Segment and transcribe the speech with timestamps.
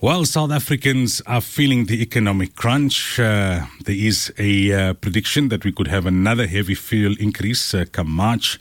[0.00, 5.64] While South Africans are feeling the economic crunch, uh, there is a uh, prediction that
[5.64, 8.60] we could have another heavy fuel increase uh, come March.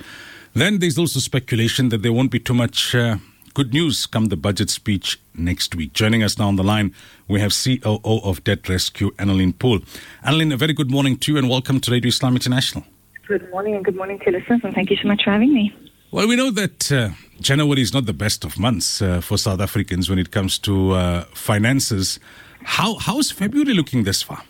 [0.56, 3.18] Then there's also speculation that there won't be too much uh,
[3.54, 5.94] good news come the budget speech next week.
[5.94, 6.96] Joining us now on the line,
[7.28, 9.82] we have COO of Debt Rescue, Annalyn Poole.
[10.26, 12.84] Annalyn, a very good morning to you and welcome to Radio Islam International.
[13.28, 15.72] Good morning and good morning to listeners, and thank you so much for having me.
[16.10, 17.10] Well, we know that uh,
[17.42, 20.94] January is not the best of months uh, for South Africans when it comes to
[20.94, 22.20] uh, finances.
[22.64, 24.42] How how's February looking this far?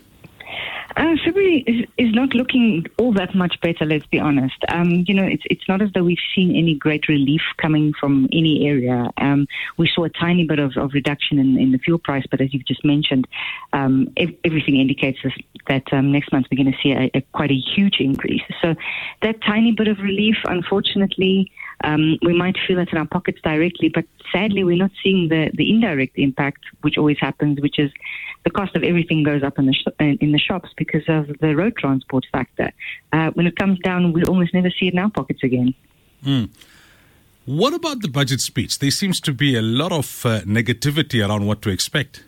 [0.97, 4.57] Uh, February is, is not looking all that much better, let's be honest.
[4.69, 8.27] Um, you know, it's, it's not as though we've seen any great relief coming from
[8.33, 9.11] any area.
[9.17, 9.47] Um,
[9.77, 12.51] we saw a tiny bit of, of reduction in, in the fuel price, but as
[12.51, 13.27] you've just mentioned,
[13.73, 15.19] um, ev- everything indicates
[15.67, 18.41] that um, next month we're going to see a, a, quite a huge increase.
[18.63, 18.73] So
[19.21, 21.51] that tiny bit of relief, unfortunately,
[21.83, 25.51] um, we might feel it in our pockets directly, but sadly, we're not seeing the,
[25.53, 27.91] the indirect impact, which always happens, which is
[28.47, 31.53] the cost of everything goes up in the sh- in the shops because of the
[31.53, 32.71] road transport factor.
[33.11, 35.73] Uh, when it comes down, we'll almost never see it in our pockets again.
[36.25, 36.49] Mm.
[37.45, 38.79] What about the budget speech?
[38.79, 42.23] There seems to be a lot of uh, negativity around what to expect.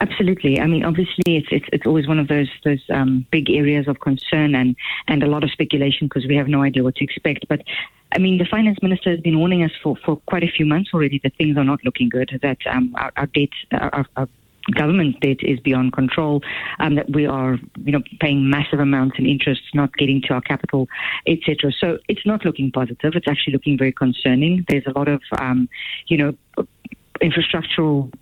[0.00, 0.58] Absolutely.
[0.58, 4.00] I mean, obviously, it's it's, it's always one of those those um, big areas of
[4.00, 4.74] concern and
[5.06, 7.46] and a lot of speculation because we have no idea what to expect.
[7.52, 7.60] But
[8.12, 10.90] I mean, the finance minister has been warning us for, for quite a few months
[10.94, 12.30] already that things are not looking good.
[12.40, 14.28] That um, our, our debt, our, our
[14.72, 16.42] government debt is beyond control,
[16.80, 20.40] um, that we are, you know, paying massive amounts in interest, not getting to our
[20.40, 20.88] capital,
[21.26, 21.72] etc.
[21.78, 23.14] So it's not looking positive.
[23.14, 24.64] It's actually looking very concerning.
[24.68, 25.68] There's a lot of, um,
[26.06, 26.34] you know,
[27.22, 28.12] infrastructural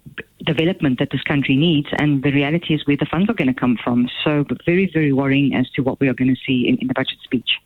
[0.44, 3.58] development that this country needs, and the reality is where the funds are going to
[3.58, 4.08] come from.
[4.22, 6.94] So very, very worrying as to what we are going to see in, in the
[6.94, 7.58] budget speech.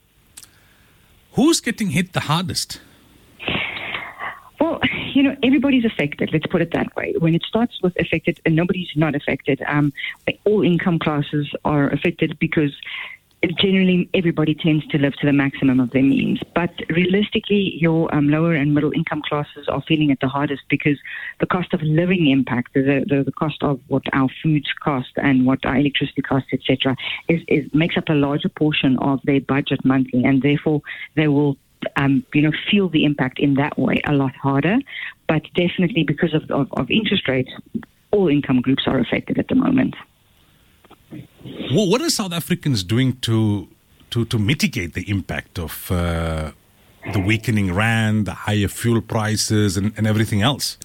[1.33, 2.81] Who's getting hit the hardest?
[5.19, 6.31] You know, everybody's affected.
[6.33, 7.13] Let's put it that way.
[7.19, 9.93] When it starts with affected and nobody's not affected, um,
[10.45, 12.71] all income classes are affected because
[13.61, 16.39] generally everybody tends to live to the maximum of their means.
[16.55, 21.01] But realistically, your um, lower and middle income classes are feeling it the hardest because
[21.41, 25.47] the cost of living impact, the, the, the cost of what our foods cost and
[25.47, 29.85] what our electricity costs, etc., is, is makes up a larger portion of their budget
[29.85, 30.81] monthly, and therefore
[31.17, 31.57] they will
[31.97, 34.79] um, you know, feel the impact in that way a lot harder.
[35.29, 37.51] But definitely because of, of, of interest rates,
[38.11, 39.95] all income groups are affected at the moment.
[41.75, 43.69] Well, what are South Africans doing to
[44.11, 46.53] to, to mitigate the impact of uh,
[47.13, 50.79] the weakening rand, the higher fuel prices, and, and everything else?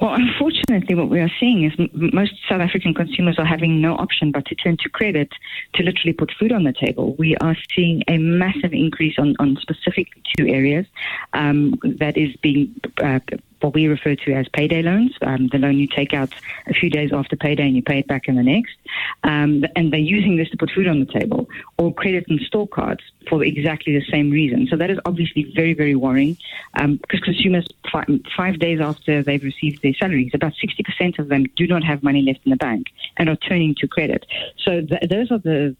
[0.00, 3.94] Well, unfortunately, what we are seeing is m- most South African consumers are having no
[3.96, 5.30] option but to turn to credit
[5.74, 7.14] to literally put food on the table.
[7.18, 10.86] We are seeing a massive increase on, on specific two areas
[11.34, 13.20] um, that is being uh,
[13.60, 15.12] what we refer to as payday loans.
[15.22, 16.32] Um, the loan you take out
[16.66, 18.76] a few days after payday and you pay it back in the next.
[19.24, 21.48] Um, and they're using this to put food on the table
[21.78, 24.66] or credit and store cards for exactly the same reason.
[24.70, 26.36] So that is obviously very, very worrying
[26.74, 28.06] um, because consumers, five,
[28.36, 32.22] five days after they've received their salaries, about 60% of them do not have money
[32.22, 34.26] left in the bank and are turning to credit.
[34.64, 35.76] So th- those are the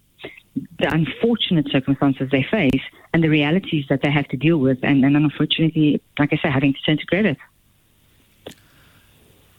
[0.78, 5.04] the unfortunate circumstances they face and the realities that they have to deal with, and,
[5.04, 7.38] and unfortunately, like I say, having to turn to credit.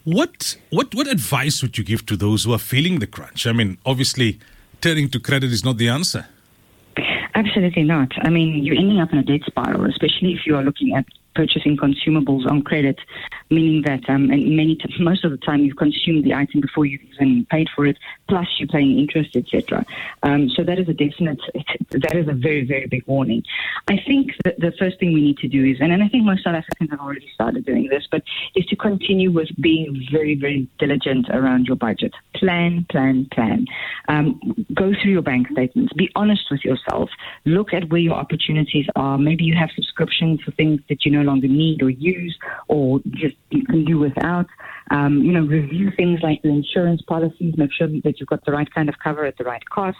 [0.04, 3.46] What what what advice would you give to those who are feeling the crunch?
[3.46, 4.40] I mean, obviously,
[4.80, 6.26] turning to credit is not the answer.
[7.34, 8.10] Absolutely not.
[8.22, 11.06] I mean, you're ending up in a debt spiral, especially if you are looking at
[11.34, 12.98] purchasing consumables on credit,
[13.50, 16.86] meaning that um, and many t- most of the time you've consumed the item before
[16.86, 17.96] you've even paid for it,
[18.28, 19.84] plus you're paying interest, etc.
[20.22, 21.40] Um, so that is a definite,
[21.90, 23.42] that is a very very big warning.
[23.88, 26.42] I think that the first thing we need to do is, and, I think most
[26.42, 28.22] South Africans have already started doing this, but
[28.56, 32.12] is to continue with being very very diligent around your budget.
[32.34, 33.66] Plan, plan, plan.
[34.08, 34.40] Um,
[34.74, 35.92] go through your bank statements.
[35.92, 37.10] Be honest with yourself.
[37.44, 39.18] Look at where your opportunities are.
[39.18, 42.36] Maybe you have subscriptions for things that you know longer need or use
[42.68, 44.46] or just you can do without.
[44.90, 48.52] Um, you know, review things like the insurance policies, make sure that you've got the
[48.52, 49.96] right kind of cover at the right cost.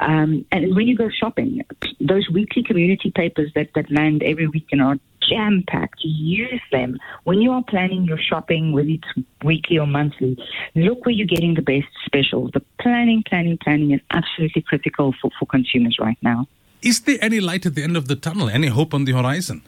[0.00, 1.62] Um, and when you go shopping,
[2.00, 4.96] those weekly community papers that, that land every week and are
[5.28, 6.98] jam packed, use them.
[7.24, 10.36] When you are planning your shopping, whether it's weekly or monthly,
[10.74, 12.50] look where you're getting the best specials.
[12.52, 16.46] The planning, planning, planning is absolutely critical for, for consumers right now.
[16.82, 18.48] Is there any light at the end of the tunnel?
[18.48, 19.62] Any hope on the horizon?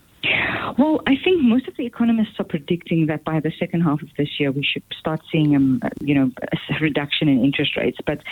[0.77, 4.09] Well, I think most of the economists are predicting that by the second half of
[4.17, 7.99] this year we should start seeing, um, you know, a reduction in interest rates.
[8.05, 8.23] But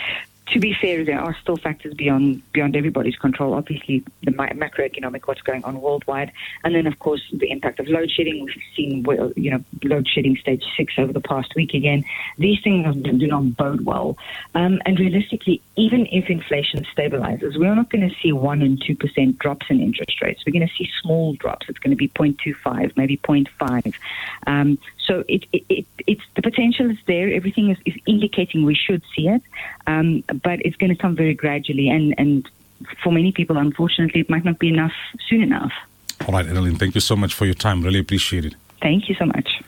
[0.49, 3.53] to be fair, there are still factors beyond beyond everybody's control.
[3.53, 6.31] Obviously, the macroeconomic, what's going on worldwide,
[6.63, 8.45] and then of course the impact of load shedding.
[8.45, 9.05] We've seen,
[9.35, 12.05] you know, load shedding stage six over the past week again.
[12.37, 14.17] These things do not bode well.
[14.55, 18.95] Um, and realistically, even if inflation stabilizes, we're not going to see one and two
[18.95, 20.43] percent drops in interest rates.
[20.45, 21.67] We're going to see small drops.
[21.69, 23.93] It's going to be 0.25, maybe 0.5.
[24.45, 27.33] Um, so it, it, it, it's the potential is there.
[27.33, 29.41] Everything is, is indicating we should see it,
[29.87, 31.89] um, but it's going to come very gradually.
[31.89, 32.47] And, and
[33.03, 34.93] for many people, unfortunately, it might not be enough
[35.27, 35.71] soon enough.
[36.27, 37.81] All right, Adeline, thank you so much for your time.
[37.81, 38.55] Really appreciate it.
[38.81, 39.61] Thank you so much.